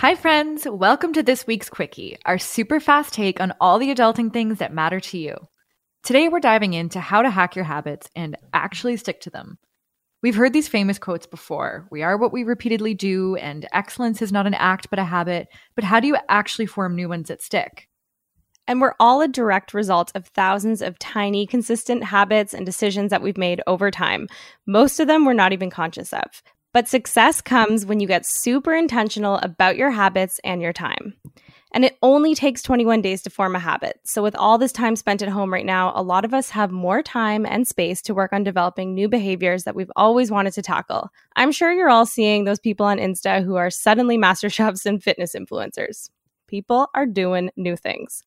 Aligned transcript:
Hi, 0.00 0.14
friends. 0.14 0.66
Welcome 0.66 1.12
to 1.12 1.22
this 1.22 1.46
week's 1.46 1.68
Quickie, 1.68 2.16
our 2.24 2.38
super 2.38 2.80
fast 2.80 3.12
take 3.12 3.38
on 3.38 3.52
all 3.60 3.78
the 3.78 3.94
adulting 3.94 4.32
things 4.32 4.56
that 4.56 4.72
matter 4.72 4.98
to 4.98 5.18
you. 5.18 5.36
Today, 6.02 6.26
we're 6.30 6.40
diving 6.40 6.72
into 6.72 7.00
how 7.00 7.20
to 7.20 7.28
hack 7.28 7.54
your 7.54 7.66
habits 7.66 8.08
and 8.16 8.34
actually 8.54 8.96
stick 8.96 9.20
to 9.20 9.30
them. 9.30 9.58
We've 10.22 10.34
heard 10.34 10.54
these 10.54 10.68
famous 10.68 10.98
quotes 10.98 11.26
before 11.26 11.86
We 11.90 12.02
are 12.02 12.16
what 12.16 12.32
we 12.32 12.44
repeatedly 12.44 12.94
do, 12.94 13.36
and 13.36 13.68
excellence 13.74 14.22
is 14.22 14.32
not 14.32 14.46
an 14.46 14.54
act 14.54 14.88
but 14.88 14.98
a 14.98 15.04
habit. 15.04 15.48
But 15.74 15.84
how 15.84 16.00
do 16.00 16.06
you 16.06 16.16
actually 16.30 16.64
form 16.64 16.96
new 16.96 17.10
ones 17.10 17.28
that 17.28 17.42
stick? 17.42 17.86
And 18.66 18.80
we're 18.80 18.94
all 18.98 19.20
a 19.20 19.28
direct 19.28 19.74
result 19.74 20.12
of 20.14 20.28
thousands 20.28 20.80
of 20.80 20.98
tiny, 20.98 21.46
consistent 21.46 22.04
habits 22.04 22.54
and 22.54 22.64
decisions 22.64 23.10
that 23.10 23.20
we've 23.20 23.36
made 23.36 23.60
over 23.66 23.90
time. 23.90 24.28
Most 24.66 24.98
of 24.98 25.08
them 25.08 25.26
we're 25.26 25.34
not 25.34 25.52
even 25.52 25.68
conscious 25.68 26.14
of. 26.14 26.42
But 26.72 26.88
success 26.88 27.40
comes 27.40 27.84
when 27.84 27.98
you 27.98 28.06
get 28.06 28.24
super 28.24 28.74
intentional 28.74 29.36
about 29.38 29.76
your 29.76 29.90
habits 29.90 30.40
and 30.44 30.62
your 30.62 30.72
time. 30.72 31.14
And 31.72 31.84
it 31.84 31.98
only 32.02 32.34
takes 32.34 32.62
21 32.62 33.00
days 33.00 33.22
to 33.22 33.30
form 33.30 33.54
a 33.54 33.60
habit. 33.60 34.00
So, 34.04 34.22
with 34.22 34.34
all 34.34 34.58
this 34.58 34.72
time 34.72 34.96
spent 34.96 35.22
at 35.22 35.28
home 35.28 35.52
right 35.52 35.66
now, 35.66 35.92
a 35.94 36.02
lot 36.02 36.24
of 36.24 36.34
us 36.34 36.50
have 36.50 36.72
more 36.72 37.00
time 37.02 37.46
and 37.46 37.66
space 37.66 38.02
to 38.02 38.14
work 38.14 38.32
on 38.32 38.42
developing 38.42 38.92
new 38.92 39.08
behaviors 39.08 39.64
that 39.64 39.76
we've 39.76 39.90
always 39.94 40.30
wanted 40.30 40.52
to 40.54 40.62
tackle. 40.62 41.10
I'm 41.36 41.52
sure 41.52 41.72
you're 41.72 41.90
all 41.90 42.06
seeing 42.06 42.44
those 42.44 42.58
people 42.58 42.86
on 42.86 42.98
Insta 42.98 43.44
who 43.44 43.54
are 43.54 43.70
suddenly 43.70 44.18
master 44.18 44.50
chefs 44.50 44.84
and 44.84 45.02
fitness 45.02 45.36
influencers. 45.36 46.10
People 46.48 46.88
are 46.94 47.06
doing 47.06 47.50
new 47.56 47.76
things. 47.76 48.24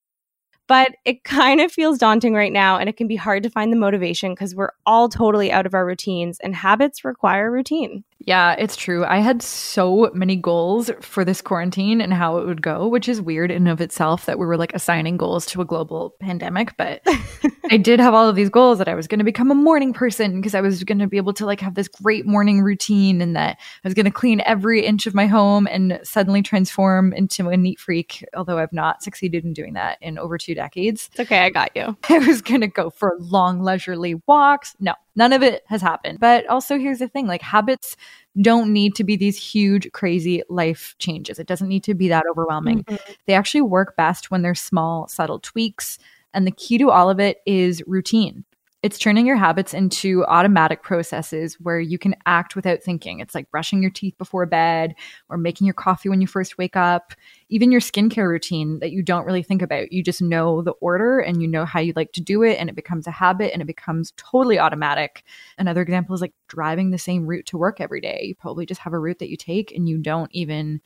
But 0.68 0.96
it 1.04 1.26
kind 1.26 1.60
of 1.60 1.74
feels 1.74 1.98
daunting 1.98 2.34
right 2.34 2.54
now, 2.54 2.78
and 2.78 2.88
it 2.88 2.96
can 2.96 3.08
be 3.08 3.18
hard 3.18 3.44
to 3.44 3.50
find 3.50 3.72
the 3.72 3.78
motivation 3.78 4.32
because 4.32 4.56
we're 4.56 4.72
all 4.86 5.10
totally 5.10 5.52
out 5.52 5.66
of 5.66 5.74
our 5.74 5.86
routines, 5.86 6.40
and 6.40 6.56
habits 6.56 7.04
require 7.04 7.52
routine. 7.52 8.06
Yeah, 8.20 8.54
it's 8.58 8.78
true. 8.78 9.04
I 9.04 9.18
had 9.18 9.42
so 9.42 10.10
many 10.14 10.38
goals 10.38 10.90
for 11.02 11.26
this 11.26 11.42
quarantine 11.42 12.00
and 12.00 12.14
how 12.14 12.38
it 12.38 12.46
would 12.46 12.62
go, 12.62 12.88
which 12.88 13.10
is 13.10 13.22
weird 13.22 13.52
in 13.52 13.68
of 13.68 13.82
itself 13.82 14.26
that 14.28 14.40
we 14.40 14.46
were 14.46 14.56
like 14.56 14.74
assigning 14.74 15.18
goals 15.18 15.46
to 15.48 15.62
a 15.62 15.66
global 15.66 16.16
pandemic. 16.22 16.78
But 16.78 17.02
I 17.70 17.78
did 17.78 18.00
have 18.00 18.14
all 18.14 18.30
of 18.30 18.36
these 18.36 18.50
goals 18.50 18.78
that 18.78 18.88
I 18.88 18.96
was 18.96 19.08
going 19.08 19.20
to 19.20 19.26
become 19.26 19.52
a 19.52 19.56
morning 19.56 19.92
person 19.92 20.38
because 20.38 20.56
I 20.56 20.62
was 20.62 20.84
going 20.86 21.00
to 21.00 21.08
be 21.08 21.18
able 21.18 21.34
to 21.34 21.46
like 21.46 21.60
have 21.60 21.76
this 21.76 21.90
great 21.90 22.26
morning 22.26 22.62
routine 22.62 23.22
and 23.22 23.36
that 23.36 23.58
I 23.60 23.88
was 23.88 23.94
going 23.94 24.06
to 24.06 24.12
clean 24.12 24.42
every 24.46 24.86
inch 24.86 25.06
of 25.06 25.14
my 25.14 25.28
home 25.28 25.68
and 25.68 26.00
suddenly 26.04 26.42
transform 26.42 27.12
into 27.12 27.50
a 27.50 27.58
neat 27.58 27.80
freak. 27.80 28.24
Although 28.36 28.58
I've 28.58 28.74
not 28.74 29.04
succeeded 29.04 29.44
in 29.44 29.52
doing 29.52 29.74
that 29.74 29.98
in 30.02 30.18
over 30.18 30.38
two 30.38 30.56
decades. 30.56 31.10
It's 31.12 31.20
okay. 31.20 31.40
I 31.40 31.50
got 31.50 31.72
you. 31.76 31.98
I 32.10 32.20
was 32.20 32.42
going 32.42 32.62
to 32.62 32.68
go 32.68 32.90
for 32.90 33.18
long 33.20 33.62
leisurely 33.62 34.16
walks. 34.28 34.76
No, 34.80 34.94
None 35.16 35.34
of 35.34 35.44
it 35.44 35.64
has 35.68 35.82
happened. 35.82 36.20
But 36.20 36.48
also, 36.48 36.78
here's 36.78 37.00
the 37.00 37.08
thing 37.08 37.28
like, 37.28 37.42
habits 37.42 37.96
don't 38.42 38.74
need 38.74 38.96
to 38.96 39.04
be 39.04 39.16
these 39.16 39.38
huge, 39.38 39.92
crazy 39.92 40.44
life 40.50 40.96
changes. 40.98 41.38
It 41.40 41.48
doesn't 41.48 41.68
need 41.68 41.84
to 41.84 41.94
be 41.94 42.08
that 42.10 42.26
overwhelming. 42.30 42.84
Mm-hmm. 42.84 43.12
They 43.26 43.34
actually 43.34 43.62
work 43.62 43.96
best 43.96 44.32
when 44.32 44.42
they're 44.42 44.56
small, 44.56 45.08
subtle 45.08 45.40
tweaks. 45.40 46.00
And 46.34 46.48
the 46.48 46.52
key 46.52 46.80
to 46.80 46.90
all 46.90 47.12
of 47.12 47.20
it 47.20 47.42
is 47.46 47.84
routine. 47.86 48.44
It's 48.84 49.00
turning 49.00 49.26
your 49.26 49.38
habits 49.38 49.74
into 49.74 50.26
automatic 50.26 50.84
processes 50.84 51.58
where 51.58 51.80
you 51.80 51.98
can 51.98 52.16
act 52.26 52.54
without 52.54 52.84
thinking. 52.84 53.22
It's 53.22 53.34
like 53.34 53.50
brushing 53.50 53.82
your 53.82 53.90
teeth 53.90 54.18
before 54.18 54.46
bed 54.46 54.94
or 55.30 55.38
making 55.38 55.66
your 55.66 55.74
coffee 55.74 56.10
when 56.10 56.20
you 56.20 56.28
first 56.28 56.58
wake 56.58 56.76
up, 56.76 57.14
even 57.48 57.72
your 57.72 57.80
skincare 57.80 58.28
routine 58.28 58.80
that 58.80 58.92
you 58.92 59.02
don't 59.02 59.26
really 59.26 59.42
think 59.42 59.62
about. 59.62 59.94
You 59.94 60.04
just 60.04 60.22
know 60.22 60.62
the 60.62 60.74
order 60.82 61.20
and 61.20 61.42
you 61.42 61.48
know 61.48 61.64
how 61.64 61.80
you 61.80 61.94
like 61.96 62.12
to 62.12 62.22
do 62.22 62.44
it, 62.44 62.60
and 62.60 62.70
it 62.70 62.76
becomes 62.76 63.08
a 63.08 63.12
habit 63.12 63.54
and 63.54 63.62
it 63.62 63.66
becomes 63.66 64.12
totally 64.18 64.60
automatic. 64.60 65.24
Another 65.58 65.82
example 65.82 66.14
is 66.14 66.20
like 66.20 66.34
driving 66.50 66.92
the 66.92 66.98
same 66.98 67.26
route 67.26 67.46
to 67.46 67.58
work 67.58 67.80
every 67.80 68.02
day. 68.02 68.20
You 68.24 68.36
probably 68.36 68.66
just 68.66 68.82
have 68.82 68.92
a 68.92 69.00
route 69.00 69.20
that 69.20 69.30
you 69.30 69.38
take 69.38 69.72
and 69.72 69.88
you 69.88 69.98
don't 69.98 70.30
even 70.34 70.82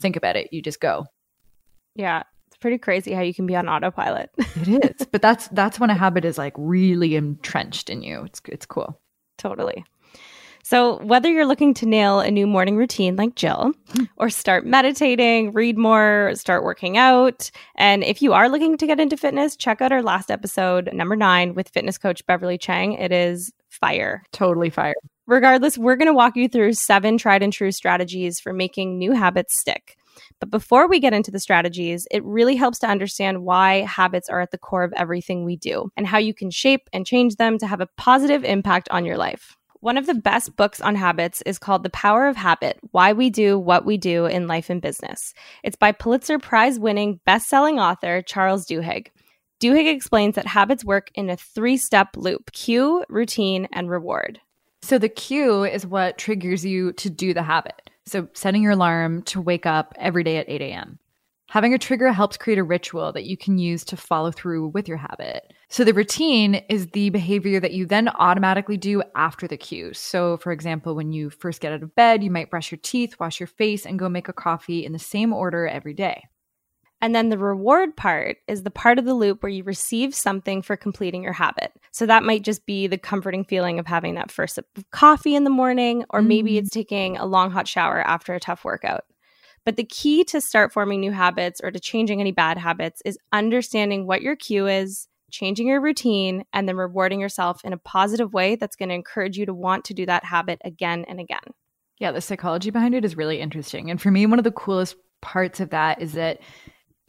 think 0.00 0.14
about 0.14 0.36
it, 0.36 0.52
you 0.52 0.62
just 0.62 0.80
go. 0.80 1.06
Yeah 1.96 2.22
pretty 2.60 2.78
crazy 2.78 3.12
how 3.12 3.22
you 3.22 3.34
can 3.34 3.46
be 3.46 3.56
on 3.56 3.68
autopilot. 3.68 4.30
it 4.38 5.00
is, 5.00 5.06
but 5.06 5.22
that's 5.22 5.48
that's 5.48 5.80
when 5.80 5.90
a 5.90 5.94
habit 5.94 6.24
is 6.24 6.38
like 6.38 6.54
really 6.56 7.16
entrenched 7.16 7.90
in 7.90 8.02
you. 8.02 8.22
It's 8.24 8.40
it's 8.46 8.66
cool. 8.66 9.00
Totally. 9.38 9.84
So, 10.62 11.02
whether 11.02 11.30
you're 11.30 11.46
looking 11.46 11.74
to 11.74 11.86
nail 11.86 12.20
a 12.20 12.30
new 12.30 12.46
morning 12.46 12.76
routine 12.76 13.16
like 13.16 13.34
Jill, 13.34 13.72
hmm. 13.92 14.04
or 14.18 14.28
start 14.28 14.66
meditating, 14.66 15.52
read 15.52 15.78
more, 15.78 16.32
start 16.34 16.62
working 16.62 16.96
out, 16.96 17.50
and 17.76 18.04
if 18.04 18.20
you 18.22 18.34
are 18.34 18.48
looking 18.48 18.76
to 18.76 18.86
get 18.86 19.00
into 19.00 19.16
fitness, 19.16 19.56
check 19.56 19.80
out 19.80 19.90
our 19.90 20.02
last 20.02 20.30
episode, 20.30 20.92
number 20.92 21.16
nine, 21.16 21.54
with 21.54 21.70
fitness 21.70 21.98
coach 21.98 22.24
Beverly 22.26 22.58
Chang. 22.58 22.92
It 22.92 23.10
is 23.10 23.50
fire. 23.68 24.22
Totally 24.32 24.70
fire. 24.70 24.94
Regardless, 25.26 25.78
we're 25.78 25.96
going 25.96 26.06
to 26.06 26.12
walk 26.12 26.36
you 26.36 26.48
through 26.48 26.74
seven 26.74 27.16
tried 27.16 27.42
and 27.42 27.52
true 27.52 27.72
strategies 27.72 28.38
for 28.38 28.52
making 28.52 28.98
new 28.98 29.12
habits 29.12 29.58
stick. 29.58 29.96
But 30.38 30.50
before 30.50 30.88
we 30.88 31.00
get 31.00 31.12
into 31.12 31.30
the 31.30 31.40
strategies, 31.40 32.06
it 32.10 32.24
really 32.24 32.56
helps 32.56 32.78
to 32.80 32.88
understand 32.88 33.44
why 33.44 33.80
habits 33.80 34.28
are 34.28 34.40
at 34.40 34.50
the 34.50 34.58
core 34.58 34.84
of 34.84 34.92
everything 34.94 35.44
we 35.44 35.56
do 35.56 35.90
and 35.96 36.06
how 36.06 36.18
you 36.18 36.34
can 36.34 36.50
shape 36.50 36.88
and 36.92 37.06
change 37.06 37.36
them 37.36 37.58
to 37.58 37.66
have 37.66 37.80
a 37.80 37.88
positive 37.96 38.44
impact 38.44 38.88
on 38.90 39.04
your 39.04 39.16
life. 39.16 39.56
One 39.80 39.96
of 39.96 40.04
the 40.04 40.14
best 40.14 40.56
books 40.56 40.82
on 40.82 40.94
habits 40.94 41.42
is 41.46 41.58
called 41.58 41.84
The 41.84 41.90
Power 41.90 42.28
of 42.28 42.36
Habit 42.36 42.78
Why 42.90 43.14
We 43.14 43.30
Do 43.30 43.58
What 43.58 43.86
We 43.86 43.96
Do 43.96 44.26
in 44.26 44.46
Life 44.46 44.68
and 44.68 44.82
Business. 44.82 45.32
It's 45.64 45.76
by 45.76 45.92
Pulitzer 45.92 46.38
Prize 46.38 46.78
winning 46.78 47.18
best 47.24 47.48
selling 47.48 47.78
author 47.78 48.20
Charles 48.20 48.66
Duhigg. 48.66 49.06
Duhigg 49.58 49.90
explains 49.90 50.34
that 50.34 50.46
habits 50.46 50.84
work 50.84 51.10
in 51.14 51.30
a 51.30 51.36
three 51.36 51.78
step 51.78 52.08
loop 52.16 52.52
cue, 52.52 53.04
routine, 53.08 53.68
and 53.72 53.88
reward. 53.88 54.40
So 54.82 54.98
the 54.98 55.08
cue 55.08 55.64
is 55.64 55.86
what 55.86 56.18
triggers 56.18 56.64
you 56.64 56.92
to 56.94 57.08
do 57.08 57.32
the 57.32 57.42
habit. 57.42 57.89
So, 58.10 58.26
setting 58.32 58.64
your 58.64 58.72
alarm 58.72 59.22
to 59.22 59.40
wake 59.40 59.66
up 59.66 59.94
every 59.96 60.24
day 60.24 60.38
at 60.38 60.48
8 60.48 60.60
a.m. 60.62 60.98
Having 61.48 61.74
a 61.74 61.78
trigger 61.78 62.10
helps 62.10 62.36
create 62.36 62.58
a 62.58 62.64
ritual 62.64 63.12
that 63.12 63.24
you 63.24 63.36
can 63.36 63.56
use 63.56 63.84
to 63.84 63.96
follow 63.96 64.32
through 64.32 64.66
with 64.68 64.88
your 64.88 64.96
habit. 64.96 65.52
So, 65.68 65.84
the 65.84 65.94
routine 65.94 66.56
is 66.68 66.88
the 66.88 67.10
behavior 67.10 67.60
that 67.60 67.72
you 67.72 67.86
then 67.86 68.08
automatically 68.08 68.76
do 68.76 69.04
after 69.14 69.46
the 69.46 69.56
cue. 69.56 69.94
So, 69.94 70.38
for 70.38 70.50
example, 70.50 70.96
when 70.96 71.12
you 71.12 71.30
first 71.30 71.60
get 71.60 71.72
out 71.72 71.84
of 71.84 71.94
bed, 71.94 72.24
you 72.24 72.32
might 72.32 72.50
brush 72.50 72.72
your 72.72 72.80
teeth, 72.82 73.14
wash 73.20 73.38
your 73.38 73.46
face, 73.46 73.86
and 73.86 73.96
go 73.96 74.08
make 74.08 74.28
a 74.28 74.32
coffee 74.32 74.84
in 74.84 74.90
the 74.90 74.98
same 74.98 75.32
order 75.32 75.68
every 75.68 75.94
day. 75.94 76.24
And 77.02 77.14
then 77.14 77.30
the 77.30 77.38
reward 77.38 77.96
part 77.96 78.38
is 78.46 78.62
the 78.62 78.70
part 78.70 78.98
of 78.98 79.06
the 79.06 79.14
loop 79.14 79.42
where 79.42 79.50
you 79.50 79.64
receive 79.64 80.14
something 80.14 80.60
for 80.60 80.76
completing 80.76 81.22
your 81.22 81.32
habit. 81.32 81.72
So 81.92 82.04
that 82.06 82.24
might 82.24 82.42
just 82.42 82.66
be 82.66 82.86
the 82.86 82.98
comforting 82.98 83.44
feeling 83.44 83.78
of 83.78 83.86
having 83.86 84.14
that 84.16 84.30
first 84.30 84.56
sip 84.56 84.66
of 84.76 84.90
coffee 84.90 85.34
in 85.34 85.44
the 85.44 85.50
morning, 85.50 86.04
or 86.10 86.20
maybe 86.20 86.52
mm. 86.52 86.58
it's 86.58 86.70
taking 86.70 87.16
a 87.16 87.24
long 87.24 87.50
hot 87.50 87.66
shower 87.66 88.00
after 88.00 88.34
a 88.34 88.40
tough 88.40 88.64
workout. 88.64 89.04
But 89.64 89.76
the 89.76 89.84
key 89.84 90.24
to 90.24 90.40
start 90.40 90.72
forming 90.72 91.00
new 91.00 91.12
habits 91.12 91.60
or 91.62 91.70
to 91.70 91.80
changing 91.80 92.20
any 92.20 92.32
bad 92.32 92.58
habits 92.58 93.02
is 93.04 93.18
understanding 93.32 94.06
what 94.06 94.22
your 94.22 94.36
cue 94.36 94.66
is, 94.66 95.06
changing 95.30 95.68
your 95.68 95.80
routine, 95.80 96.44
and 96.52 96.68
then 96.68 96.76
rewarding 96.76 97.20
yourself 97.20 97.64
in 97.64 97.72
a 97.72 97.78
positive 97.78 98.32
way 98.32 98.56
that's 98.56 98.76
going 98.76 98.88
to 98.88 98.94
encourage 98.94 99.36
you 99.36 99.46
to 99.46 99.54
want 99.54 99.84
to 99.86 99.94
do 99.94 100.06
that 100.06 100.24
habit 100.24 100.60
again 100.64 101.04
and 101.08 101.20
again. 101.20 101.40
Yeah, 101.98 102.12
the 102.12 102.20
psychology 102.20 102.70
behind 102.70 102.94
it 102.94 103.04
is 103.04 103.16
really 103.16 103.40
interesting. 103.40 103.90
And 103.90 104.00
for 104.00 104.10
me, 104.10 104.24
one 104.26 104.38
of 104.38 104.44
the 104.44 104.50
coolest 104.50 104.96
parts 105.20 105.60
of 105.60 105.70
that 105.70 106.00
is 106.00 106.12
that 106.12 106.40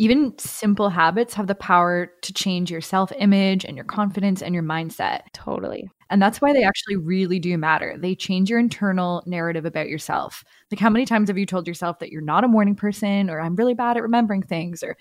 even 0.01 0.33
simple 0.39 0.89
habits 0.89 1.35
have 1.35 1.45
the 1.45 1.53
power 1.53 2.11
to 2.23 2.33
change 2.33 2.71
your 2.71 2.81
self 2.81 3.11
image 3.19 3.63
and 3.63 3.77
your 3.77 3.85
confidence 3.85 4.41
and 4.41 4.55
your 4.55 4.63
mindset. 4.63 5.21
Totally. 5.31 5.91
And 6.09 6.19
that's 6.19 6.41
why 6.41 6.53
they 6.53 6.63
actually 6.63 6.95
really 6.95 7.37
do 7.37 7.55
matter. 7.55 7.95
They 7.99 8.15
change 8.15 8.49
your 8.49 8.57
internal 8.57 9.21
narrative 9.27 9.63
about 9.63 9.89
yourself. 9.89 10.43
Like, 10.71 10.79
how 10.79 10.89
many 10.89 11.05
times 11.05 11.29
have 11.29 11.37
you 11.37 11.45
told 11.45 11.67
yourself 11.67 11.99
that 11.99 12.11
you're 12.11 12.23
not 12.23 12.43
a 12.43 12.47
morning 12.47 12.75
person, 12.75 13.29
or 13.29 13.39
I'm 13.39 13.55
really 13.55 13.75
bad 13.75 13.95
at 13.95 14.01
remembering 14.01 14.41
things, 14.41 14.81
or 14.81 14.97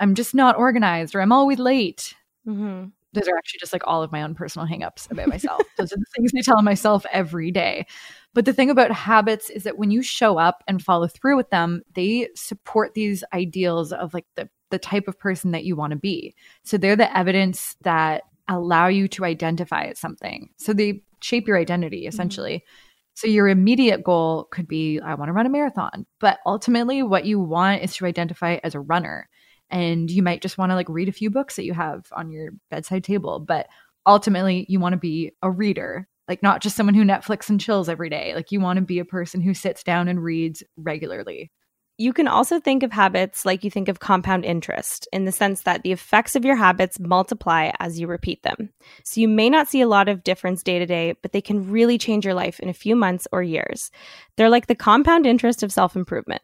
I'm 0.00 0.16
just 0.16 0.34
not 0.34 0.58
organized, 0.58 1.14
or 1.14 1.22
I'm 1.22 1.30
always 1.30 1.60
late? 1.60 2.16
Mm-hmm. 2.44 2.86
Those 3.12 3.28
are 3.28 3.36
actually 3.36 3.58
just 3.58 3.72
like 3.72 3.86
all 3.86 4.02
of 4.02 4.12
my 4.12 4.22
own 4.22 4.34
personal 4.34 4.68
hangups 4.68 5.10
about 5.10 5.28
myself. 5.28 5.62
Those 5.76 5.92
are 5.92 5.96
the 5.96 6.04
things 6.16 6.30
I 6.36 6.42
tell 6.42 6.62
myself 6.62 7.04
every 7.12 7.50
day. 7.50 7.86
But 8.34 8.44
the 8.44 8.52
thing 8.52 8.70
about 8.70 8.92
habits 8.92 9.50
is 9.50 9.64
that 9.64 9.78
when 9.78 9.90
you 9.90 10.02
show 10.02 10.38
up 10.38 10.62
and 10.68 10.82
follow 10.82 11.08
through 11.08 11.36
with 11.36 11.50
them, 11.50 11.82
they 11.94 12.28
support 12.36 12.94
these 12.94 13.24
ideals 13.32 13.92
of 13.92 14.14
like 14.14 14.26
the 14.36 14.48
the 14.70 14.78
type 14.78 15.08
of 15.08 15.18
person 15.18 15.50
that 15.50 15.64
you 15.64 15.74
want 15.74 15.90
to 15.90 15.98
be. 15.98 16.34
So 16.62 16.78
they're 16.78 16.94
the 16.94 17.16
evidence 17.16 17.76
that 17.82 18.22
allow 18.48 18.86
you 18.86 19.08
to 19.08 19.24
identify 19.24 19.84
as 19.84 19.98
something. 19.98 20.48
So 20.56 20.72
they 20.72 21.02
shape 21.20 21.46
your 21.46 21.58
identity 21.58 22.02
mm-hmm. 22.02 22.08
essentially. 22.08 22.54
Mm-hmm. 22.54 23.14
So 23.14 23.26
your 23.26 23.48
immediate 23.48 24.02
goal 24.02 24.48
could 24.50 24.66
be 24.66 25.00
I 25.00 25.14
want 25.14 25.28
to 25.28 25.32
run 25.32 25.46
a 25.46 25.50
marathon, 25.50 26.06
but 26.20 26.38
ultimately 26.46 27.02
what 27.02 27.26
you 27.26 27.38
want 27.38 27.82
is 27.82 27.94
to 27.96 28.06
identify 28.06 28.58
as 28.62 28.74
a 28.74 28.80
runner. 28.80 29.28
And 29.70 30.10
you 30.10 30.22
might 30.22 30.42
just 30.42 30.58
want 30.58 30.70
to 30.70 30.76
like 30.76 30.88
read 30.88 31.08
a 31.08 31.12
few 31.12 31.30
books 31.30 31.56
that 31.56 31.64
you 31.64 31.74
have 31.74 32.06
on 32.12 32.30
your 32.30 32.52
bedside 32.70 33.04
table. 33.04 33.38
But 33.38 33.68
ultimately, 34.06 34.66
you 34.68 34.80
want 34.80 34.94
to 34.94 34.98
be 34.98 35.32
a 35.42 35.50
reader, 35.50 36.08
like 36.28 36.42
not 36.42 36.62
just 36.62 36.76
someone 36.76 36.94
who 36.94 37.04
Netflix 37.04 37.48
and 37.48 37.60
chills 37.60 37.88
every 37.88 38.10
day. 38.10 38.34
Like 38.34 38.52
you 38.52 38.60
want 38.60 38.78
to 38.78 38.82
be 38.82 38.98
a 38.98 39.04
person 39.04 39.40
who 39.40 39.54
sits 39.54 39.82
down 39.82 40.08
and 40.08 40.22
reads 40.22 40.62
regularly. 40.76 41.50
You 41.98 42.14
can 42.14 42.28
also 42.28 42.58
think 42.58 42.82
of 42.82 42.92
habits 42.92 43.44
like 43.44 43.62
you 43.62 43.70
think 43.70 43.88
of 43.88 44.00
compound 44.00 44.46
interest 44.46 45.06
in 45.12 45.26
the 45.26 45.32
sense 45.32 45.62
that 45.62 45.82
the 45.82 45.92
effects 45.92 46.34
of 46.34 46.46
your 46.46 46.56
habits 46.56 46.98
multiply 46.98 47.72
as 47.78 48.00
you 48.00 48.06
repeat 48.06 48.42
them. 48.42 48.70
So 49.04 49.20
you 49.20 49.28
may 49.28 49.50
not 49.50 49.68
see 49.68 49.82
a 49.82 49.86
lot 49.86 50.08
of 50.08 50.24
difference 50.24 50.62
day 50.62 50.78
to 50.78 50.86
day, 50.86 51.14
but 51.20 51.32
they 51.32 51.42
can 51.42 51.70
really 51.70 51.98
change 51.98 52.24
your 52.24 52.32
life 52.32 52.58
in 52.58 52.70
a 52.70 52.72
few 52.72 52.96
months 52.96 53.28
or 53.32 53.42
years. 53.42 53.90
They're 54.36 54.48
like 54.48 54.66
the 54.66 54.74
compound 54.74 55.26
interest 55.26 55.62
of 55.62 55.72
self 55.72 55.94
improvement. 55.94 56.40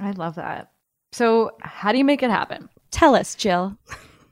I 0.00 0.10
love 0.10 0.34
that. 0.34 0.72
So, 1.12 1.52
how 1.60 1.92
do 1.92 1.98
you 1.98 2.04
make 2.04 2.22
it 2.22 2.30
happen? 2.30 2.68
Tell 2.90 3.14
us, 3.14 3.34
Jill. 3.34 3.76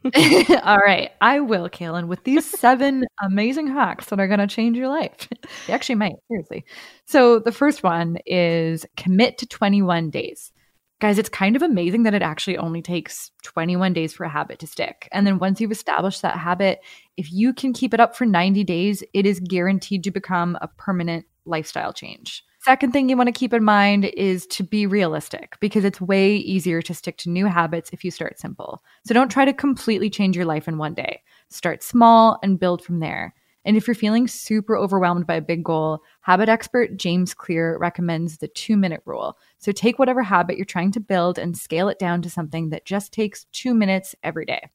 All 0.63 0.79
right, 0.79 1.11
I 1.21 1.41
will, 1.41 1.69
Kaylin, 1.69 2.07
with 2.07 2.23
these 2.25 2.49
seven 2.49 3.05
amazing 3.23 3.67
hacks 3.67 4.07
that 4.07 4.21
are 4.21 4.29
going 4.29 4.41
to 4.41 4.47
change 4.47 4.77
your 4.77 4.89
life. 4.89 5.29
they 5.67 5.73
actually 5.73 5.97
might, 5.97 6.15
seriously. 6.29 6.65
So, 7.07 7.39
the 7.39 7.53
first 7.53 7.83
one 7.83 8.19
is 8.27 8.87
commit 8.97 9.39
to 9.39 9.47
21 9.47 10.11
days. 10.11 10.53
Guys, 10.99 11.19
it's 11.19 11.29
kind 11.29 11.57
of 11.57 11.63
amazing 11.63 12.05
that 12.05 12.15
it 12.15 12.23
actually 12.23 12.57
only 12.57 12.81
takes 12.81 13.31
21 13.43 13.93
days 13.93 14.15
for 14.15 14.25
a 14.25 14.31
habit 14.31 14.59
to 14.61 14.67
stick. 14.67 15.09
And 15.13 15.27
then 15.27 15.39
once 15.39 15.61
you've 15.61 15.73
established 15.73 16.23
that 16.23 16.39
habit, 16.39 16.81
if 17.19 17.31
you 17.31 17.53
can 17.53 17.75
keep 17.75 17.93
it 17.93 18.01
up 18.01 18.17
for 18.17 18.25
90 18.25 18.65
days, 18.65 19.03
it 19.13 19.27
is 19.27 19.41
guaranteed 19.41 20.05
to 20.05 20.11
become 20.11 20.57
a 20.63 20.69
permanent 20.69 21.27
lifestyle 21.45 21.93
change. 21.93 22.45
Second 22.67 22.93
thing 22.93 23.09
you 23.09 23.17
want 23.17 23.29
to 23.29 23.33
keep 23.33 23.53
in 23.53 23.63
mind 23.63 24.07
is 24.07 24.45
to 24.49 24.65
be 24.65 24.89
realistic 24.89 25.57
because 25.61 25.85
it's 25.85 26.01
way 26.01 26.35
easier 26.35 26.83
to 26.83 26.95
stick 26.95 27.17
to 27.19 27.31
new 27.31 27.47
habits 27.47 27.91
if 27.93 28.03
you 28.03 28.11
start 28.11 28.41
simple. 28.41 28.83
So 29.05 29.15
don't 29.15 29.31
try 29.31 29.45
to 29.45 29.53
completely 29.53 30.11
change 30.11 30.35
your 30.35 30.47
life 30.47 30.67
in 30.67 30.77
one 30.77 30.93
day. 30.93 31.23
Start 31.49 31.85
small 31.85 32.41
and 32.43 32.59
build 32.59 32.83
from 32.83 32.99
there. 32.99 33.37
And 33.65 33.77
if 33.77 33.87
you're 33.87 33.95
feeling 33.95 34.27
super 34.27 34.77
overwhelmed 34.77 35.29
by 35.29 35.37
a 35.37 35.41
big 35.41 35.63
goal, 35.63 36.01
habit 36.23 36.49
expert 36.49 36.97
James 36.97 37.35
Clear 37.35 37.79
recommends 37.79 38.39
the 38.39 38.49
two 38.49 38.77
minute 38.77 39.03
rule. 39.05 39.39
So 39.59 39.71
take 39.71 40.01
whatever 40.01 40.25
habit 40.25 40.57
you're 40.57 40.65
trying 40.65 40.91
to 40.91 41.01
build 41.01 41.39
and 41.39 41.57
scale 41.57 41.89
it 41.89 42.01
down 42.01 42.21
to 42.23 42.31
something 42.31 42.71
that 42.71 42.85
just 42.85 43.13
takes 43.13 43.45
two 43.53 43.75
minutes 43.75 44.17
every 44.25 44.45
day. 44.45 44.71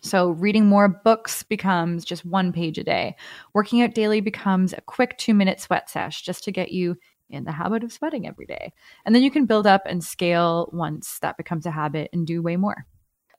So, 0.00 0.30
reading 0.30 0.66
more 0.66 0.88
books 0.88 1.42
becomes 1.42 2.04
just 2.04 2.24
one 2.24 2.52
page 2.52 2.78
a 2.78 2.84
day. 2.84 3.16
Working 3.52 3.82
out 3.82 3.94
daily 3.94 4.20
becomes 4.20 4.72
a 4.72 4.80
quick 4.80 5.18
two 5.18 5.34
minute 5.34 5.60
sweat 5.60 5.90
sesh 5.90 6.22
just 6.22 6.44
to 6.44 6.52
get 6.52 6.70
you 6.70 6.96
in 7.30 7.44
the 7.44 7.52
habit 7.52 7.84
of 7.84 7.92
sweating 7.92 8.26
every 8.26 8.46
day. 8.46 8.72
And 9.04 9.14
then 9.14 9.22
you 9.22 9.30
can 9.30 9.46
build 9.46 9.66
up 9.66 9.82
and 9.86 10.02
scale 10.02 10.68
once 10.72 11.18
that 11.20 11.36
becomes 11.36 11.66
a 11.66 11.70
habit 11.70 12.10
and 12.12 12.26
do 12.26 12.42
way 12.42 12.56
more. 12.56 12.86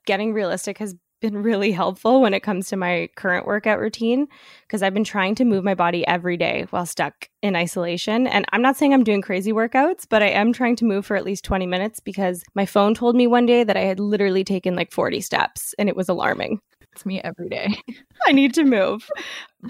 Getting 0.05 0.33
realistic 0.33 0.77
has 0.77 0.95
been 1.21 1.37
really 1.43 1.71
helpful 1.71 2.21
when 2.21 2.33
it 2.33 2.41
comes 2.41 2.67
to 2.67 2.77
my 2.77 3.09
current 3.15 3.45
workout 3.45 3.79
routine 3.79 4.27
because 4.67 4.81
I've 4.81 4.93
been 4.93 5.03
trying 5.03 5.35
to 5.35 5.45
move 5.45 5.63
my 5.63 5.75
body 5.75 6.05
every 6.07 6.37
day 6.37 6.65
while 6.69 6.85
stuck 6.85 7.29
in 7.41 7.55
isolation. 7.55 8.27
And 8.27 8.45
I'm 8.51 8.61
not 8.61 8.77
saying 8.77 8.93
I'm 8.93 9.03
doing 9.03 9.21
crazy 9.21 9.51
workouts, 9.51 10.05
but 10.09 10.23
I 10.23 10.29
am 10.29 10.53
trying 10.53 10.75
to 10.77 10.85
move 10.85 11.05
for 11.05 11.15
at 11.15 11.25
least 11.25 11.43
20 11.43 11.65
minutes 11.65 11.99
because 11.99 12.43
my 12.55 12.65
phone 12.65 12.93
told 12.93 13.15
me 13.15 13.27
one 13.27 13.45
day 13.45 13.63
that 13.63 13.77
I 13.77 13.81
had 13.81 13.99
literally 13.99 14.43
taken 14.43 14.75
like 14.75 14.91
40 14.91 15.21
steps 15.21 15.73
and 15.77 15.89
it 15.89 15.95
was 15.95 16.09
alarming. 16.09 16.61
It's 16.93 17.05
me 17.05 17.21
every 17.21 17.49
day. 17.49 17.75
I 18.25 18.31
need 18.31 18.53
to 18.55 18.63
move. 18.63 19.09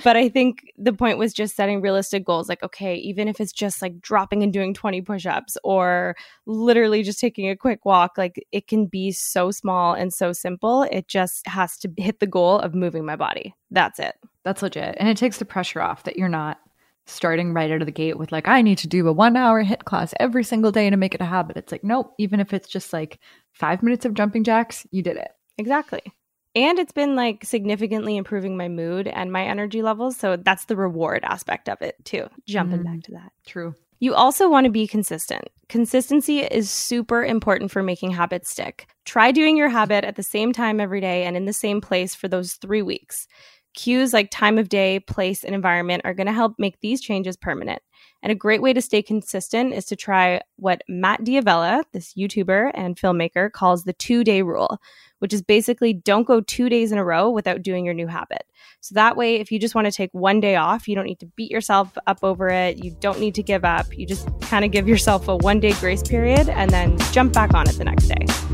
But 0.03 0.15
I 0.15 0.29
think 0.29 0.71
the 0.77 0.93
point 0.93 1.17
was 1.17 1.33
just 1.33 1.55
setting 1.55 1.81
realistic 1.81 2.25
goals 2.25 2.47
like, 2.47 2.63
okay, 2.63 2.95
even 2.95 3.27
if 3.27 3.39
it's 3.39 3.51
just 3.51 3.81
like 3.81 3.99
dropping 3.99 4.43
and 4.43 4.53
doing 4.53 4.73
20 4.73 5.01
push 5.01 5.25
ups 5.25 5.57
or 5.63 6.15
literally 6.45 7.03
just 7.03 7.19
taking 7.19 7.49
a 7.49 7.55
quick 7.55 7.85
walk, 7.85 8.17
like 8.17 8.43
it 8.51 8.67
can 8.67 8.85
be 8.85 9.11
so 9.11 9.51
small 9.51 9.93
and 9.93 10.13
so 10.13 10.31
simple. 10.31 10.83
It 10.83 11.07
just 11.07 11.45
has 11.47 11.77
to 11.79 11.89
HIIT 11.89 12.19
the 12.19 12.27
goal 12.27 12.59
of 12.59 12.73
moving 12.73 13.05
my 13.05 13.15
body. 13.15 13.53
That's 13.71 13.99
it. 13.99 14.15
That's 14.43 14.61
legit. 14.61 14.95
And 14.97 15.09
it 15.09 15.17
takes 15.17 15.37
the 15.37 15.45
pressure 15.45 15.81
off 15.81 16.03
that 16.03 16.17
you're 16.17 16.29
not 16.29 16.59
starting 17.05 17.53
right 17.53 17.71
out 17.71 17.81
of 17.81 17.87
the 17.87 17.91
gate 17.91 18.19
with 18.19 18.31
like 18.31 18.47
i 18.47 18.61
need 18.61 18.77
to 18.77 18.87
do 18.87 19.07
a 19.07 19.11
one 19.11 19.35
hour 19.35 19.63
hit 19.63 19.83
class 19.85 20.13
every 20.19 20.43
single 20.43 20.71
day 20.71 20.89
to 20.91 20.97
make 20.97 21.15
it 21.15 21.21
a 21.21 21.25
habit 21.25 21.57
it's 21.57 21.71
like 21.71 21.83
nope 21.83 22.13
even 22.19 22.39
if 22.39 22.53
it's 22.53 22.69
just 22.69 22.93
like 22.93 23.19
five 23.51 23.81
minutes 23.81 24.05
of 24.05 24.13
jumping 24.13 24.43
jacks 24.43 24.85
you 24.91 25.01
did 25.01 25.17
it 25.17 25.31
exactly 25.57 26.01
and 26.55 26.79
it's 26.79 26.91
been 26.91 27.15
like 27.15 27.45
significantly 27.45 28.17
improving 28.17 28.57
my 28.57 28.67
mood 28.67 29.07
and 29.07 29.31
my 29.31 29.45
energy 29.45 29.81
levels. 29.81 30.17
So 30.17 30.35
that's 30.35 30.65
the 30.65 30.75
reward 30.75 31.23
aspect 31.23 31.69
of 31.69 31.81
it 31.81 31.95
too. 32.05 32.27
Jumping 32.47 32.79
mm, 32.79 32.85
back 32.85 33.03
to 33.03 33.11
that. 33.11 33.31
True. 33.45 33.75
You 33.99 34.15
also 34.15 34.49
want 34.49 34.65
to 34.65 34.71
be 34.71 34.87
consistent. 34.87 35.49
Consistency 35.67 36.39
is 36.39 36.71
super 36.71 37.23
important 37.23 37.69
for 37.69 37.83
making 37.83 38.11
habits 38.11 38.49
stick. 38.49 38.87
Try 39.05 39.31
doing 39.31 39.57
your 39.57 39.69
habit 39.69 40.05
at 40.05 40.15
the 40.15 40.23
same 40.23 40.53
time 40.53 40.79
every 40.79 41.01
day 41.01 41.25
and 41.25 41.35
in 41.35 41.45
the 41.45 41.53
same 41.53 41.81
place 41.81 42.15
for 42.15 42.27
those 42.27 42.53
three 42.53 42.81
weeks. 42.81 43.27
Cues 43.75 44.13
like 44.13 44.31
time 44.31 44.57
of 44.57 44.69
day, 44.69 44.99
place, 44.99 45.43
and 45.43 45.53
environment 45.53 46.01
are 46.05 46.13
going 46.13 46.27
to 46.27 46.33
help 46.33 46.55
make 46.57 46.79
these 46.79 47.01
changes 47.01 47.37
permanent. 47.37 47.81
And 48.23 48.31
a 48.31 48.35
great 48.35 48.61
way 48.61 48.73
to 48.73 48.81
stay 48.81 49.01
consistent 49.01 49.73
is 49.73 49.85
to 49.85 49.95
try 49.95 50.41
what 50.55 50.81
Matt 50.89 51.23
D'Avella, 51.23 51.83
this 51.93 52.13
YouTuber 52.13 52.71
and 52.73 52.97
filmmaker, 52.97 53.51
calls 53.51 53.83
the 53.83 53.93
two 53.93 54.23
day 54.23 54.41
rule, 54.41 54.79
which 55.19 55.33
is 55.33 55.41
basically 55.41 55.93
don't 55.93 56.25
go 56.27 56.41
two 56.41 56.69
days 56.69 56.91
in 56.91 56.97
a 56.97 57.03
row 57.03 57.29
without 57.29 57.61
doing 57.61 57.85
your 57.85 57.93
new 57.93 58.07
habit. 58.07 58.43
So 58.81 58.95
that 58.95 59.15
way, 59.15 59.35
if 59.35 59.51
you 59.51 59.59
just 59.59 59.75
want 59.75 59.85
to 59.85 59.91
take 59.91 60.09
one 60.13 60.39
day 60.39 60.55
off, 60.55 60.87
you 60.87 60.95
don't 60.95 61.05
need 61.05 61.19
to 61.19 61.25
beat 61.27 61.51
yourself 61.51 61.97
up 62.07 62.19
over 62.23 62.49
it. 62.49 62.83
You 62.83 62.95
don't 62.99 63.19
need 63.19 63.35
to 63.35 63.43
give 63.43 63.63
up. 63.63 63.97
You 63.97 64.05
just 64.05 64.27
kind 64.41 64.65
of 64.65 64.71
give 64.71 64.87
yourself 64.87 65.27
a 65.27 65.37
one 65.37 65.59
day 65.59 65.73
grace 65.73 66.03
period 66.03 66.49
and 66.49 66.71
then 66.71 66.97
jump 67.11 67.33
back 67.33 67.53
on 67.53 67.69
it 67.69 67.73
the 67.73 67.85
next 67.85 68.07
day. 68.07 68.48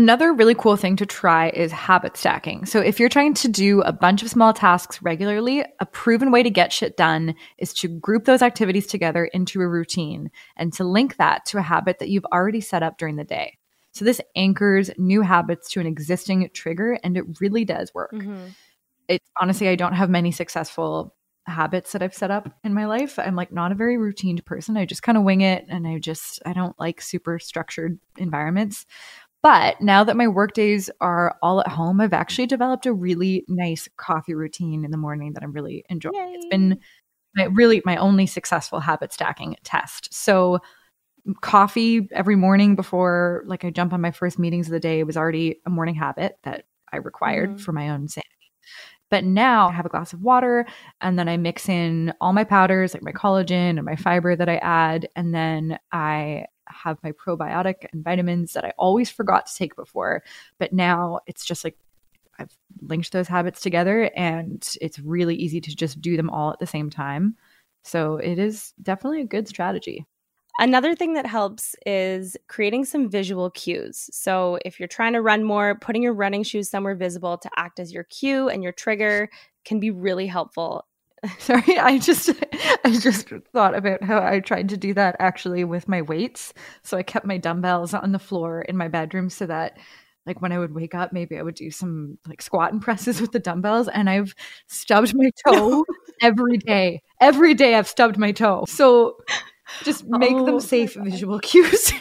Another 0.00 0.32
really 0.32 0.54
cool 0.54 0.76
thing 0.76 0.96
to 0.96 1.04
try 1.04 1.50
is 1.50 1.70
habit 1.72 2.16
stacking. 2.16 2.64
So, 2.64 2.80
if 2.80 2.98
you're 2.98 3.10
trying 3.10 3.34
to 3.34 3.48
do 3.48 3.82
a 3.82 3.92
bunch 3.92 4.22
of 4.22 4.30
small 4.30 4.54
tasks 4.54 5.02
regularly, 5.02 5.62
a 5.78 5.84
proven 5.84 6.30
way 6.32 6.42
to 6.42 6.48
get 6.48 6.72
shit 6.72 6.96
done 6.96 7.34
is 7.58 7.74
to 7.74 7.88
group 7.88 8.24
those 8.24 8.40
activities 8.40 8.86
together 8.86 9.26
into 9.26 9.60
a 9.60 9.68
routine 9.68 10.30
and 10.56 10.72
to 10.72 10.84
link 10.84 11.18
that 11.18 11.44
to 11.46 11.58
a 11.58 11.62
habit 11.62 11.98
that 11.98 12.08
you've 12.08 12.24
already 12.32 12.62
set 12.62 12.82
up 12.82 12.96
during 12.96 13.16
the 13.16 13.24
day. 13.24 13.58
So, 13.92 14.06
this 14.06 14.22
anchors 14.34 14.90
new 14.96 15.20
habits 15.20 15.68
to 15.72 15.80
an 15.80 15.86
existing 15.86 16.48
trigger 16.54 16.98
and 17.04 17.18
it 17.18 17.38
really 17.38 17.66
does 17.66 17.92
work. 17.92 18.14
Mm-hmm. 18.14 18.46
It's 19.06 19.28
honestly, 19.38 19.68
I 19.68 19.74
don't 19.74 19.92
have 19.92 20.08
many 20.08 20.32
successful 20.32 21.14
habits 21.44 21.92
that 21.92 22.02
I've 22.02 22.14
set 22.14 22.30
up 22.30 22.48
in 22.64 22.72
my 22.72 22.86
life. 22.86 23.18
I'm 23.18 23.36
like 23.36 23.52
not 23.52 23.72
a 23.72 23.74
very 23.74 23.98
routine 23.98 24.38
person. 24.38 24.78
I 24.78 24.86
just 24.86 25.02
kind 25.02 25.18
of 25.18 25.24
wing 25.24 25.42
it 25.42 25.66
and 25.68 25.86
I 25.86 25.98
just 25.98 26.40
I 26.46 26.54
don't 26.54 26.78
like 26.80 27.02
super 27.02 27.38
structured 27.38 27.98
environments. 28.16 28.86
But 29.42 29.80
now 29.80 30.04
that 30.04 30.16
my 30.16 30.28
work 30.28 30.52
days 30.52 30.90
are 31.00 31.36
all 31.42 31.60
at 31.60 31.68
home, 31.68 32.00
I've 32.00 32.12
actually 32.12 32.46
developed 32.46 32.84
a 32.86 32.92
really 32.92 33.44
nice 33.48 33.88
coffee 33.96 34.34
routine 34.34 34.84
in 34.84 34.90
the 34.90 34.98
morning 34.98 35.32
that 35.32 35.42
I'm 35.42 35.52
really 35.52 35.84
enjoying. 35.88 36.14
Yay. 36.14 36.32
It's 36.34 36.46
been 36.46 36.78
my, 37.34 37.44
really 37.44 37.80
my 37.84 37.96
only 37.96 38.26
successful 38.26 38.80
habit 38.80 39.12
stacking 39.12 39.56
test. 39.64 40.12
So 40.12 40.60
coffee 41.42 42.08
every 42.12 42.36
morning 42.36 42.74
before 42.74 43.42
like 43.46 43.64
I 43.64 43.70
jump 43.70 43.92
on 43.92 44.00
my 44.00 44.10
first 44.10 44.38
meetings 44.38 44.68
of 44.68 44.72
the 44.72 44.80
day 44.80 45.04
was 45.04 45.16
already 45.16 45.60
a 45.66 45.70
morning 45.70 45.94
habit 45.94 46.38
that 46.44 46.64
I 46.92 46.96
required 46.96 47.50
mm-hmm. 47.50 47.58
for 47.58 47.72
my 47.72 47.90
own 47.90 48.08
sanity. 48.08 48.28
But 49.10 49.24
now 49.24 49.68
I 49.68 49.72
have 49.72 49.86
a 49.86 49.90
glass 49.90 50.12
of 50.12 50.22
water 50.22 50.66
and 51.00 51.18
then 51.18 51.28
I 51.28 51.36
mix 51.36 51.68
in 51.68 52.14
all 52.20 52.32
my 52.32 52.44
powders, 52.44 52.94
like 52.94 53.02
my 53.02 53.12
collagen 53.12 53.76
and 53.76 53.84
my 53.84 53.96
fiber 53.96 54.36
that 54.36 54.48
I 54.48 54.56
add. 54.56 55.08
And 55.16 55.34
then 55.34 55.78
I 55.92 56.46
have 56.72 56.98
my 57.02 57.12
probiotic 57.12 57.86
and 57.92 58.04
vitamins 58.04 58.52
that 58.52 58.64
I 58.64 58.72
always 58.78 59.10
forgot 59.10 59.46
to 59.46 59.54
take 59.54 59.76
before. 59.76 60.22
But 60.58 60.72
now 60.72 61.20
it's 61.26 61.44
just 61.44 61.64
like 61.64 61.76
I've 62.38 62.56
linked 62.80 63.12
those 63.12 63.28
habits 63.28 63.60
together 63.60 64.10
and 64.16 64.66
it's 64.80 64.98
really 64.98 65.36
easy 65.36 65.60
to 65.60 65.76
just 65.76 66.00
do 66.00 66.16
them 66.16 66.30
all 66.30 66.50
at 66.52 66.58
the 66.58 66.66
same 66.66 66.90
time. 66.90 67.36
So 67.84 68.16
it 68.16 68.38
is 68.38 68.72
definitely 68.82 69.20
a 69.20 69.26
good 69.26 69.48
strategy. 69.48 70.06
Another 70.58 70.94
thing 70.94 71.14
that 71.14 71.26
helps 71.26 71.74
is 71.86 72.36
creating 72.48 72.84
some 72.84 73.08
visual 73.08 73.50
cues. 73.50 74.10
So, 74.12 74.58
if 74.64 74.78
you're 74.78 74.88
trying 74.88 75.14
to 75.14 75.22
run 75.22 75.42
more, 75.42 75.78
putting 75.80 76.02
your 76.02 76.12
running 76.12 76.42
shoes 76.42 76.68
somewhere 76.68 76.94
visible 76.94 77.38
to 77.38 77.50
act 77.56 77.80
as 77.80 77.94
your 77.94 78.04
cue 78.04 78.50
and 78.50 78.62
your 78.62 78.72
trigger 78.72 79.30
can 79.64 79.80
be 79.80 79.90
really 79.90 80.26
helpful. 80.26 80.84
Sorry, 81.38 81.78
I 81.78 81.98
just 81.98 82.30
I 82.84 82.98
just 82.98 83.28
thought 83.52 83.76
about 83.76 84.02
how 84.02 84.22
I 84.24 84.40
tried 84.40 84.68
to 84.70 84.76
do 84.76 84.94
that 84.94 85.16
actually 85.18 85.64
with 85.64 85.88
my 85.88 86.02
weights. 86.02 86.54
So 86.82 86.96
I 86.96 87.02
kept 87.02 87.26
my 87.26 87.36
dumbbells 87.36 87.94
on 87.94 88.12
the 88.12 88.18
floor 88.18 88.62
in 88.62 88.76
my 88.76 88.88
bedroom 88.88 89.28
so 89.28 89.46
that 89.46 89.78
like 90.26 90.40
when 90.40 90.52
I 90.52 90.58
would 90.58 90.74
wake 90.74 90.94
up, 90.94 91.12
maybe 91.12 91.38
I 91.38 91.42
would 91.42 91.54
do 91.54 91.70
some 91.70 92.18
like 92.26 92.42
squat 92.42 92.72
and 92.72 92.80
presses 92.80 93.20
with 93.20 93.32
the 93.32 93.38
dumbbells 93.38 93.88
and 93.88 94.08
I've 94.08 94.34
stubbed 94.66 95.14
my 95.14 95.30
toe 95.46 95.84
every 96.22 96.58
day. 96.58 97.02
Every 97.20 97.54
day 97.54 97.74
I've 97.74 97.88
stubbed 97.88 98.18
my 98.18 98.32
toe. 98.32 98.64
So 98.66 99.16
just 99.82 100.04
make 100.06 100.32
oh, 100.32 100.46
them 100.46 100.60
safe 100.60 100.94
visual 100.94 101.38
cues. 101.40 101.92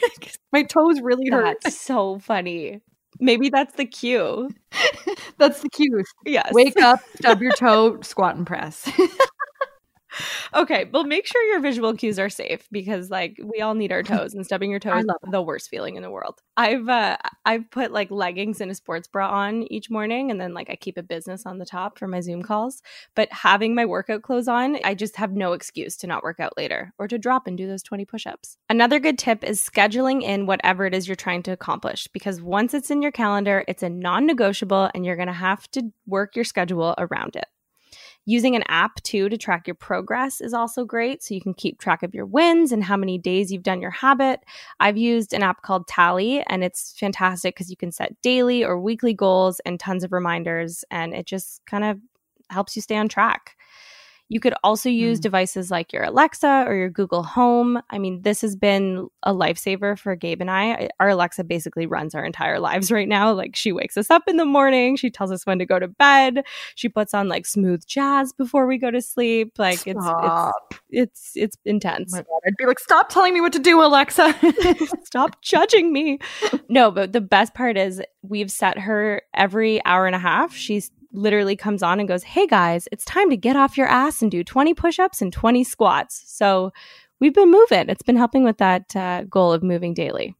my 0.51 0.63
toes 0.63 1.01
really 1.01 1.29
hurt. 1.29 1.57
That's 1.63 1.79
so 1.79 2.19
funny. 2.19 2.81
Maybe 3.19 3.49
that's 3.49 3.75
the 3.75 3.85
cue. 3.85 4.49
that's 5.37 5.61
the 5.61 5.69
cue. 5.69 6.03
Yes. 6.25 6.51
Wake 6.53 6.81
up, 6.81 6.99
stub 7.17 7.41
your 7.41 7.51
toe, 7.57 7.99
squat 8.01 8.35
and 8.35 8.47
press. 8.47 8.89
okay, 10.53 10.89
well, 10.91 11.03
make 11.03 11.25
sure 11.25 11.41
your 11.43 11.59
visual 11.59 11.93
cues 11.93 12.19
are 12.19 12.29
safe 12.29 12.67
because, 12.71 13.09
like, 13.09 13.39
we 13.43 13.61
all 13.61 13.73
need 13.73 13.91
our 13.91 14.03
toes, 14.03 14.33
and 14.33 14.45
stubbing 14.45 14.71
your 14.71 14.79
toes 14.79 15.03
is 15.03 15.31
the 15.31 15.41
worst 15.41 15.69
feeling 15.69 15.95
in 15.95 16.03
the 16.03 16.11
world. 16.11 16.41
I've 16.57 16.87
uh, 16.89 17.17
I've 17.45 17.69
put 17.71 17.91
like 17.91 18.11
leggings 18.11 18.61
and 18.61 18.71
a 18.71 18.75
sports 18.75 19.07
bra 19.07 19.29
on 19.29 19.63
each 19.71 19.89
morning, 19.89 20.31
and 20.31 20.39
then 20.39 20.53
like 20.53 20.69
I 20.69 20.75
keep 20.75 20.97
a 20.97 21.03
business 21.03 21.45
on 21.45 21.57
the 21.57 21.65
top 21.65 21.97
for 21.97 22.07
my 22.07 22.21
Zoom 22.21 22.41
calls. 22.41 22.81
But 23.15 23.31
having 23.31 23.75
my 23.75 23.85
workout 23.85 24.21
clothes 24.21 24.47
on, 24.47 24.77
I 24.83 24.93
just 24.93 25.15
have 25.17 25.33
no 25.33 25.53
excuse 25.53 25.97
to 25.97 26.07
not 26.07 26.23
work 26.23 26.39
out 26.39 26.57
later 26.57 26.93
or 26.97 27.07
to 27.07 27.17
drop 27.17 27.47
and 27.47 27.57
do 27.57 27.67
those 27.67 27.83
twenty 27.83 28.05
push-ups. 28.05 28.57
Another 28.69 28.99
good 28.99 29.17
tip 29.17 29.43
is 29.43 29.61
scheduling 29.61 30.23
in 30.23 30.45
whatever 30.45 30.85
it 30.85 30.93
is 30.93 31.07
you're 31.07 31.15
trying 31.15 31.43
to 31.43 31.51
accomplish 31.51 32.07
because 32.07 32.41
once 32.41 32.73
it's 32.73 32.91
in 32.91 33.01
your 33.01 33.11
calendar, 33.11 33.63
it's 33.67 33.83
a 33.83 33.89
non-negotiable, 33.89 34.89
and 34.93 35.05
you're 35.05 35.15
gonna 35.15 35.33
have 35.33 35.69
to 35.71 35.91
work 36.05 36.35
your 36.35 36.45
schedule 36.45 36.95
around 36.97 37.35
it. 37.35 37.45
Using 38.29 38.55
an 38.55 38.63
app 38.67 39.01
too 39.01 39.27
to 39.27 39.37
track 39.39 39.65
your 39.65 39.73
progress 39.73 40.39
is 40.39 40.53
also 40.53 40.85
great. 40.85 41.23
So 41.23 41.33
you 41.33 41.41
can 41.41 41.55
keep 41.55 41.79
track 41.79 42.03
of 42.03 42.13
your 42.13 42.27
wins 42.27 42.71
and 42.71 42.83
how 42.83 42.95
many 42.95 43.17
days 43.17 43.51
you've 43.51 43.63
done 43.63 43.81
your 43.81 43.89
habit. 43.89 44.41
I've 44.79 44.99
used 44.99 45.33
an 45.33 45.41
app 45.41 45.63
called 45.63 45.87
Tally 45.87 46.43
and 46.45 46.63
it's 46.63 46.93
fantastic 46.99 47.55
because 47.55 47.71
you 47.71 47.75
can 47.75 47.91
set 47.91 48.21
daily 48.21 48.63
or 48.63 48.79
weekly 48.79 49.15
goals 49.15 49.59
and 49.65 49.79
tons 49.79 50.03
of 50.03 50.11
reminders. 50.11 50.85
And 50.91 51.15
it 51.15 51.25
just 51.25 51.65
kind 51.65 51.83
of 51.83 51.97
helps 52.51 52.75
you 52.75 52.83
stay 52.83 52.97
on 52.97 53.09
track. 53.09 53.55
You 54.29 54.39
could 54.39 54.53
also 54.63 54.89
use 54.89 55.19
mm. 55.19 55.23
devices 55.23 55.71
like 55.71 55.91
your 55.91 56.03
Alexa 56.03 56.65
or 56.67 56.75
your 56.75 56.89
Google 56.89 57.23
Home. 57.23 57.81
I 57.89 57.97
mean, 57.97 58.21
this 58.21 58.41
has 58.41 58.55
been 58.55 59.07
a 59.23 59.33
lifesaver 59.33 59.97
for 59.97 60.15
Gabe 60.15 60.41
and 60.41 60.51
I. 60.51 60.89
Our 60.99 61.09
Alexa 61.09 61.43
basically 61.43 61.87
runs 61.87 62.13
our 62.13 62.23
entire 62.23 62.59
lives 62.69 62.91
right 62.91 63.07
now. 63.07 63.33
Like, 63.33 63.55
she 63.55 63.71
wakes 63.71 63.97
us 63.97 64.09
up 64.09 64.23
in 64.27 64.37
the 64.37 64.45
morning, 64.45 64.95
she 64.95 65.09
tells 65.09 65.31
us 65.31 65.45
when 65.45 65.59
to 65.59 65.65
go 65.65 65.79
to 65.79 65.87
bed, 65.87 66.43
she 66.75 66.89
puts 66.89 67.13
on 67.13 67.27
like 67.27 67.45
smooth 67.45 67.85
jazz 67.85 68.31
before 68.31 68.67
we 68.67 68.77
go 68.77 68.91
to 68.91 69.01
sleep. 69.01 69.53
Like, 69.57 69.85
it's 69.85 69.99
it's 69.99 70.51
it's 70.89 71.31
it's 71.35 71.57
intense. 71.65 72.13
Oh 72.13 72.17
God, 72.17 72.41
I'd 72.45 72.55
be 72.57 72.65
like, 72.65 72.79
stop 72.79 73.09
telling 73.09 73.33
me 73.33 73.41
what 73.41 73.53
to 73.53 73.59
do, 73.59 73.81
Alexa. 73.81 74.35
stop 75.03 75.41
judging 75.41 75.91
me. 75.91 76.19
No, 76.69 76.91
but 76.91 77.13
the 77.13 77.21
best 77.21 77.53
part 77.53 77.77
is 77.77 78.01
we've 78.21 78.51
set 78.51 78.77
her 78.77 79.21
every 79.33 79.83
hour 79.85 80.05
and 80.05 80.15
a 80.15 80.19
half. 80.19 80.55
She's 80.55 80.91
literally 81.11 81.55
comes 81.55 81.83
on 81.83 81.99
and 81.99 82.07
goes, 82.07 82.23
Hey 82.23 82.47
guys, 82.47 82.87
it's 82.91 83.05
time 83.05 83.29
to 83.29 83.37
get 83.37 83.55
off 83.55 83.77
your 83.77 83.87
ass 83.87 84.21
and 84.21 84.31
do 84.31 84.43
20 84.43 84.73
push 84.73 84.99
ups 84.99 85.21
and 85.21 85.31
20 85.33 85.63
squats. 85.63 86.23
So 86.27 86.71
we've 87.19 87.33
been 87.33 87.51
moving. 87.51 87.89
It's 87.89 88.03
been 88.03 88.17
helping 88.17 88.43
with 88.43 88.57
that 88.57 88.95
uh, 88.95 89.23
goal 89.23 89.53
of 89.53 89.63
moving 89.63 89.93
daily. 89.93 90.35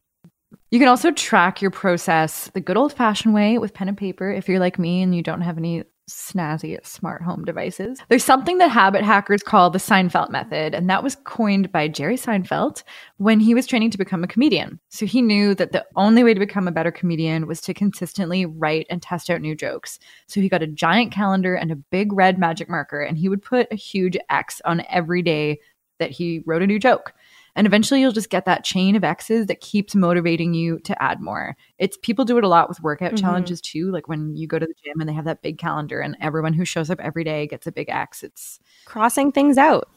You 0.70 0.78
can 0.78 0.88
also 0.88 1.10
track 1.10 1.60
your 1.60 1.72
process 1.72 2.48
the 2.54 2.60
good 2.60 2.76
old 2.76 2.92
fashioned 2.92 3.34
way 3.34 3.58
with 3.58 3.74
pen 3.74 3.88
and 3.88 3.98
paper 3.98 4.30
if 4.30 4.48
you're 4.48 4.60
like 4.60 4.78
me 4.78 5.02
and 5.02 5.14
you 5.14 5.22
don't 5.22 5.40
have 5.40 5.58
any 5.58 5.84
snazzy 6.12 6.84
smart 6.84 7.22
home 7.22 7.44
devices. 7.44 8.00
There's 8.08 8.24
something 8.24 8.58
that 8.58 8.70
habit 8.70 9.02
hackers 9.02 9.42
call 9.42 9.70
the 9.70 9.78
Seinfeld 9.78 10.30
method, 10.30 10.74
and 10.74 10.88
that 10.90 11.02
was 11.02 11.16
coined 11.24 11.72
by 11.72 11.88
Jerry 11.88 12.16
Seinfeld 12.16 12.82
when 13.18 13.40
he 13.40 13.54
was 13.54 13.66
training 13.66 13.90
to 13.90 13.98
become 13.98 14.24
a 14.24 14.28
comedian. 14.28 14.80
So 14.88 15.06
he 15.06 15.22
knew 15.22 15.54
that 15.54 15.72
the 15.72 15.84
only 15.96 16.22
way 16.22 16.34
to 16.34 16.40
become 16.40 16.68
a 16.68 16.72
better 16.72 16.92
comedian 16.92 17.46
was 17.46 17.60
to 17.62 17.74
consistently 17.74 18.46
write 18.46 18.86
and 18.90 19.02
test 19.02 19.30
out 19.30 19.40
new 19.40 19.54
jokes. 19.54 19.98
So 20.26 20.40
he 20.40 20.48
got 20.48 20.62
a 20.62 20.66
giant 20.66 21.12
calendar 21.12 21.54
and 21.54 21.70
a 21.70 21.76
big 21.76 22.12
red 22.12 22.38
magic 22.38 22.68
marker, 22.68 23.00
and 23.00 23.16
he 23.16 23.28
would 23.28 23.42
put 23.42 23.68
a 23.70 23.76
huge 23.76 24.16
X 24.28 24.60
on 24.64 24.82
every 24.88 25.22
day 25.22 25.60
that 25.98 26.10
he 26.10 26.42
wrote 26.46 26.62
a 26.62 26.66
new 26.66 26.78
joke. 26.78 27.12
And 27.56 27.66
eventually 27.66 28.00
you'll 28.00 28.12
just 28.12 28.30
get 28.30 28.44
that 28.44 28.64
chain 28.64 28.96
of 28.96 29.04
X's 29.04 29.46
that 29.46 29.60
keeps 29.60 29.94
motivating 29.94 30.54
you 30.54 30.78
to 30.80 31.02
add 31.02 31.20
more. 31.20 31.56
It's 31.78 31.98
people 32.02 32.24
do 32.24 32.38
it 32.38 32.44
a 32.44 32.48
lot 32.48 32.68
with 32.68 32.80
workout 32.80 33.12
mm-hmm. 33.12 33.24
challenges 33.24 33.60
too. 33.60 33.90
Like 33.90 34.08
when 34.08 34.36
you 34.36 34.46
go 34.46 34.58
to 34.58 34.66
the 34.66 34.74
gym 34.84 35.00
and 35.00 35.08
they 35.08 35.14
have 35.14 35.24
that 35.24 35.42
big 35.42 35.58
calendar 35.58 36.00
and 36.00 36.16
everyone 36.20 36.52
who 36.52 36.64
shows 36.64 36.90
up 36.90 37.00
every 37.00 37.24
day 37.24 37.46
gets 37.46 37.66
a 37.66 37.72
big 37.72 37.88
X. 37.88 38.22
It's 38.22 38.60
crossing 38.84 39.32
things 39.32 39.58
out. 39.58 39.88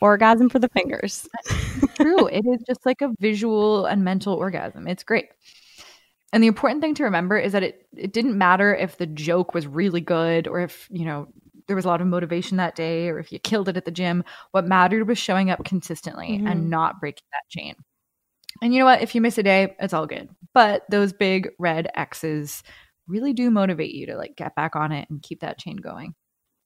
Orgasm 0.00 0.48
for 0.48 0.58
the 0.58 0.68
fingers. 0.68 1.28
True. 1.96 2.28
It 2.28 2.46
is 2.46 2.62
just 2.66 2.86
like 2.86 3.02
a 3.02 3.12
visual 3.18 3.86
and 3.86 4.04
mental 4.04 4.34
orgasm. 4.34 4.86
It's 4.86 5.02
great. 5.02 5.30
And 6.32 6.42
the 6.42 6.46
important 6.46 6.82
thing 6.82 6.94
to 6.94 7.04
remember 7.04 7.38
is 7.38 7.52
that 7.52 7.62
it, 7.62 7.86
it 7.96 8.12
didn't 8.12 8.36
matter 8.36 8.74
if 8.74 8.98
the 8.98 9.06
joke 9.06 9.54
was 9.54 9.66
really 9.66 10.00
good 10.00 10.46
or 10.46 10.60
if, 10.60 10.86
you 10.90 11.04
know, 11.04 11.28
there 11.68 11.76
was 11.76 11.84
a 11.84 11.88
lot 11.88 12.00
of 12.00 12.06
motivation 12.08 12.56
that 12.56 12.74
day 12.74 13.08
or 13.08 13.18
if 13.18 13.30
you 13.30 13.38
killed 13.38 13.68
it 13.68 13.76
at 13.76 13.84
the 13.84 13.90
gym. 13.90 14.24
What 14.50 14.66
mattered 14.66 15.06
was 15.06 15.18
showing 15.18 15.50
up 15.50 15.64
consistently 15.64 16.30
mm-hmm. 16.30 16.46
and 16.48 16.70
not 16.70 16.98
breaking 16.98 17.26
that 17.32 17.48
chain. 17.48 17.76
And 18.60 18.72
you 18.72 18.80
know 18.80 18.86
what? 18.86 19.02
If 19.02 19.14
you 19.14 19.20
miss 19.20 19.38
a 19.38 19.42
day, 19.42 19.76
it's 19.78 19.92
all 19.92 20.06
good. 20.06 20.28
But 20.54 20.82
those 20.90 21.12
big 21.12 21.50
red 21.58 21.88
X's 21.94 22.62
really 23.06 23.32
do 23.32 23.50
motivate 23.50 23.94
you 23.94 24.06
to 24.06 24.16
like 24.16 24.36
get 24.36 24.56
back 24.56 24.74
on 24.74 24.92
it 24.92 25.08
and 25.10 25.22
keep 25.22 25.40
that 25.40 25.58
chain 25.58 25.76
going. 25.76 26.14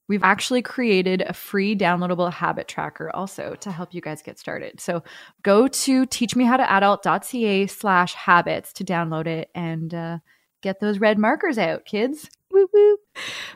We've 0.09 0.23
actually 0.23 0.61
created 0.61 1.21
a 1.21 1.33
free 1.33 1.75
downloadable 1.75 2.31
habit 2.31 2.67
tracker 2.67 3.09
also 3.15 3.55
to 3.61 3.71
help 3.71 3.93
you 3.93 4.01
guys 4.01 4.21
get 4.21 4.37
started. 4.37 4.81
So 4.81 5.03
go 5.43 5.67
to 5.67 6.05
teachmehowtoadult.ca 6.05 7.67
slash 7.67 8.13
habits 8.13 8.73
to 8.73 8.83
download 8.83 9.27
it 9.27 9.49
and 9.55 9.93
uh, 9.93 10.17
get 10.61 10.81
those 10.81 10.99
red 10.99 11.17
markers 11.17 11.57
out, 11.57 11.85
kids. 11.85 12.29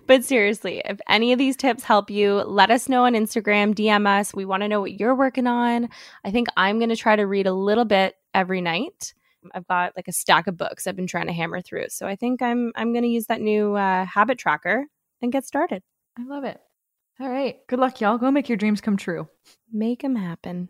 But 0.06 0.24
seriously, 0.24 0.82
if 0.86 1.00
any 1.08 1.34
of 1.34 1.40
these 1.40 1.56
tips 1.56 1.84
help 1.84 2.10
you, 2.10 2.36
let 2.36 2.72
us 2.72 2.88
know 2.88 3.06
on 3.06 3.14
Instagram, 3.14 3.74
DM 3.76 4.08
us. 4.08 4.34
We 4.34 4.46
want 4.46 4.64
to 4.64 4.68
know 4.68 4.80
what 4.80 5.00
you're 5.00 5.16
working 5.16 5.48
on. 5.48 5.90
I 6.24 6.32
think 6.32 6.48
I'm 6.56 6.80
going 6.80 6.90
to 6.90 6.96
try 6.96 7.16
to 7.16 7.28
read 7.28 7.48
a 7.48 7.54
little 7.54 7.86
bit 7.86 8.16
every 8.34 8.62
night. 8.62 9.14
I've 9.54 9.68
got 9.68 9.94
like 9.96 10.08
a 10.08 10.14
stack 10.14 10.48
of 10.48 10.58
books 10.58 10.88
I've 10.88 10.96
been 10.96 11.08
trying 11.08 11.28
to 11.28 11.34
hammer 11.34 11.62
through. 11.62 11.86
So 11.90 12.08
I 12.08 12.16
think 12.16 12.42
I'm 12.42 12.72
I'm 12.76 12.94
going 12.94 13.04
to 13.04 13.10
use 13.10 13.28
that 13.28 13.42
new 13.42 13.76
uh, 13.76 14.06
habit 14.06 14.38
tracker 14.38 14.86
and 15.22 15.32
get 15.32 15.46
started. 15.46 15.84
I 16.18 16.24
love 16.26 16.44
it. 16.44 16.60
All 17.20 17.30
right. 17.30 17.58
Good 17.68 17.80
luck, 17.80 18.00
y'all. 18.00 18.18
Go 18.18 18.30
make 18.32 18.50
your 18.50 18.58
dreams 18.58 18.82
come 18.82 18.98
true. 18.98 19.28
Make 19.72 20.02
them 20.02 20.16
happen. 20.16 20.70